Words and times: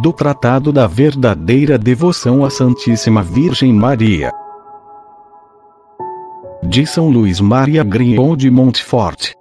do 0.00 0.12
Tratado 0.12 0.72
da 0.72 0.86
Verdadeira 0.86 1.76
Devoção 1.76 2.44
à 2.44 2.50
Santíssima 2.50 3.20
Virgem 3.20 3.72
Maria. 3.72 4.30
De 6.62 6.86
São 6.86 7.08
Luís 7.08 7.40
Maria 7.40 7.82
Grion 7.82 8.36
de 8.36 8.48
Montfort. 8.48 9.32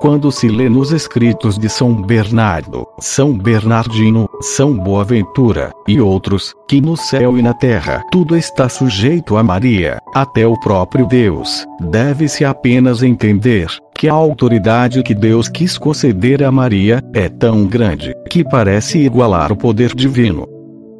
Quando 0.00 0.30
se 0.30 0.48
lê 0.48 0.68
nos 0.68 0.92
escritos 0.92 1.58
de 1.58 1.68
São 1.68 1.94
Bernardo, 2.00 2.86
São 3.00 3.32
Bernardino, 3.36 4.28
São 4.40 4.76
Boaventura, 4.76 5.72
e 5.88 6.00
outros, 6.00 6.54
que 6.68 6.80
no 6.80 6.96
céu 6.96 7.38
e 7.38 7.42
na 7.42 7.54
terra 7.54 8.04
tudo 8.12 8.36
está 8.36 8.68
sujeito 8.68 9.36
a 9.36 9.42
Maria, 9.42 9.98
até 10.14 10.46
o 10.46 10.60
próprio 10.60 11.06
Deus, 11.06 11.66
deve-se 11.80 12.44
apenas 12.44 13.02
entender 13.02 13.66
que 14.04 14.08
a 14.10 14.12
autoridade 14.12 15.02
que 15.02 15.14
Deus 15.14 15.48
quis 15.48 15.78
conceder 15.78 16.44
a 16.44 16.52
Maria 16.52 17.02
é 17.14 17.26
tão 17.26 17.64
grande 17.64 18.12
que 18.28 18.44
parece 18.44 18.98
igualar 18.98 19.50
o 19.50 19.56
poder 19.56 19.94
divino 19.94 20.46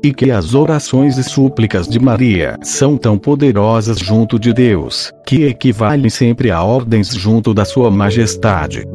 e 0.02 0.10
que 0.10 0.30
as 0.30 0.54
orações 0.54 1.18
e 1.18 1.22
súplicas 1.22 1.86
de 1.86 2.00
Maria 2.00 2.56
são 2.62 2.96
tão 2.96 3.18
poderosas 3.18 3.98
junto 3.98 4.38
de 4.38 4.54
Deus, 4.54 5.12
que 5.27 5.44
equivalem 5.44 6.08
sempre 6.08 6.50
a 6.50 6.62
ordens 6.62 7.08
junto 7.08 7.52
da 7.52 7.66
Sua 7.66 7.90
Majestade. 7.90 8.86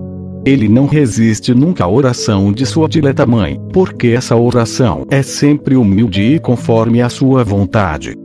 Ele 0.43 0.67
não 0.67 0.87
resiste 0.87 1.53
nunca 1.53 1.83
à 1.83 1.87
oração 1.87 2.51
de 2.51 2.65
sua 2.65 2.89
dileta 2.89 3.27
mãe, 3.27 3.61
porque 3.71 4.07
essa 4.07 4.35
oração 4.35 5.05
é 5.11 5.21
sempre 5.21 5.75
humilde 5.75 6.23
e 6.23 6.39
conforme 6.39 6.99
a 6.99 7.09
sua 7.09 7.43
vontade. 7.43 8.15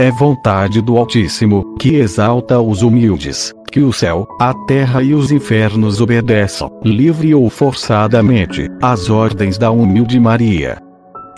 É 0.00 0.12
vontade 0.12 0.80
do 0.80 0.96
Altíssimo, 0.96 1.74
que 1.76 1.96
exalta 1.96 2.60
os 2.60 2.82
humildes, 2.82 3.52
que 3.72 3.80
o 3.80 3.92
céu, 3.92 4.28
a 4.40 4.54
terra 4.54 5.02
e 5.02 5.12
os 5.12 5.32
infernos 5.32 6.00
obedeçam, 6.00 6.70
livre 6.84 7.34
ou 7.34 7.50
forçadamente, 7.50 8.68
às 8.80 9.10
ordens 9.10 9.58
da 9.58 9.72
humilde 9.72 10.20
Maria. 10.20 10.87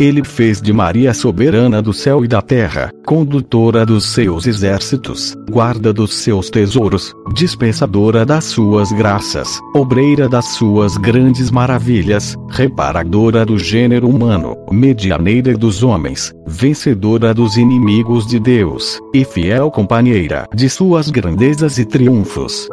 Ele 0.01 0.25
fez 0.25 0.62
de 0.62 0.73
Maria 0.73 1.12
soberana 1.12 1.83
do 1.83 1.93
céu 1.93 2.25
e 2.25 2.29
da 2.29 2.41
terra, 2.41 2.91
condutora 3.05 3.84
dos 3.84 4.06
seus 4.06 4.47
exércitos, 4.47 5.37
guarda 5.51 5.93
dos 5.93 6.15
seus 6.15 6.48
tesouros, 6.48 7.15
dispensadora 7.34 8.25
das 8.25 8.45
suas 8.45 8.91
graças, 8.93 9.61
obreira 9.75 10.27
das 10.27 10.47
suas 10.55 10.97
grandes 10.97 11.51
maravilhas, 11.51 12.34
reparadora 12.48 13.45
do 13.45 13.59
gênero 13.59 14.09
humano, 14.09 14.56
medianeira 14.73 15.53
dos 15.53 15.83
homens, 15.83 16.33
vencedora 16.47 17.34
dos 17.34 17.59
inimigos 17.59 18.27
de 18.27 18.41
Deus, 18.41 18.98
e 19.12 19.23
fiel 19.23 19.71
companheira 19.71 20.47
de 20.55 20.71
suas 20.71 21.11
grandezas 21.11 21.77
e 21.77 21.84
triunfos. 21.84 22.67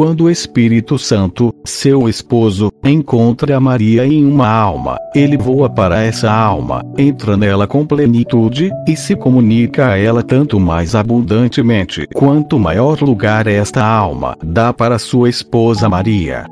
Quando 0.00 0.24
o 0.24 0.30
Espírito 0.30 0.98
Santo, 0.98 1.54
seu 1.62 2.08
esposo, 2.08 2.72
encontra 2.82 3.60
Maria 3.60 4.06
em 4.06 4.24
uma 4.24 4.48
alma, 4.48 4.96
ele 5.14 5.36
voa 5.36 5.68
para 5.68 6.00
essa 6.00 6.32
alma, 6.32 6.82
entra 6.96 7.36
nela 7.36 7.66
com 7.66 7.84
plenitude, 7.84 8.70
e 8.88 8.96
se 8.96 9.14
comunica 9.14 9.88
a 9.88 9.98
ela 9.98 10.22
tanto 10.22 10.58
mais 10.58 10.94
abundantemente 10.94 12.06
quanto 12.14 12.58
maior 12.58 13.02
lugar 13.02 13.46
esta 13.46 13.84
alma 13.84 14.34
dá 14.42 14.72
para 14.72 14.98
sua 14.98 15.28
esposa 15.28 15.86
Maria 15.86 16.46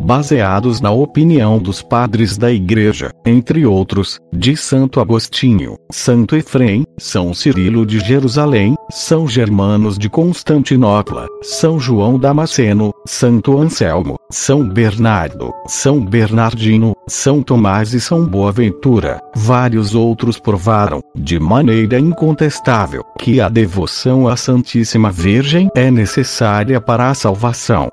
baseados 0.00 0.80
na 0.80 0.90
opinião 0.90 1.58
dos 1.58 1.82
padres 1.82 2.36
da 2.36 2.50
Igreja, 2.50 3.10
entre 3.24 3.66
outros, 3.66 4.18
de 4.32 4.56
Santo 4.56 4.98
Agostinho, 5.00 5.76
Santo 5.90 6.34
Efrem, 6.34 6.84
São 6.98 7.34
Cirilo 7.34 7.84
de 7.84 8.00
Jerusalém, 8.00 8.74
São 8.90 9.28
Germanos 9.28 9.98
de 9.98 10.08
Constantinopla, 10.08 11.26
São 11.42 11.78
João 11.78 12.18
Damasceno, 12.18 12.92
Santo 13.06 13.58
Anselmo, 13.58 14.16
São 14.30 14.66
Bernardo, 14.66 15.52
São 15.66 16.04
Bernardino, 16.04 16.96
São 17.06 17.42
Tomás 17.42 17.92
e 17.92 18.00
São 18.00 18.26
Boaventura. 18.26 19.20
Vários 19.36 19.94
outros 19.94 20.38
provaram, 20.38 21.00
de 21.14 21.38
maneira 21.38 21.98
incontestável, 21.98 23.04
que 23.18 23.40
a 23.40 23.48
devoção 23.48 24.26
à 24.26 24.36
Santíssima 24.36 25.10
Virgem 25.10 25.70
é 25.74 25.90
necessária 25.90 26.80
para 26.80 27.10
a 27.10 27.14
salvação 27.14 27.90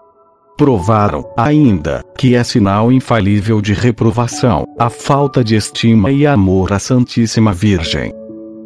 provaram, 0.58 1.24
ainda, 1.38 2.04
que 2.18 2.36
é 2.36 2.44
sinal 2.44 2.92
infalível 2.92 3.62
de 3.62 3.74
reprovação, 3.74 4.66
a 4.80 4.90
falta 4.90 5.44
de 5.44 5.56
estima 5.56 6.12
e 6.12 6.26
amor 6.26 6.74
à 6.74 6.80
Santíssima 6.80 7.54
Virgem. 7.54 8.12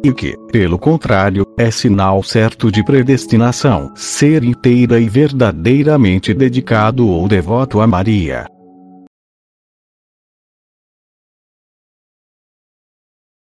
E 0.02 0.12
que, 0.12 0.34
pelo 0.50 0.78
contrário, 0.78 1.46
é 1.56 1.70
sinal 1.70 2.22
certo 2.22 2.72
de 2.72 2.82
predestinação, 2.82 3.92
ser 3.94 4.42
inteira 4.42 4.98
e 4.98 5.08
verdadeiramente 5.08 6.34
dedicado 6.34 7.06
ou 7.06 7.28
devoto 7.28 7.80
a 7.80 7.86
Maria. 7.86 8.46